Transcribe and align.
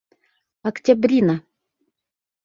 Октябрина! 0.69 1.35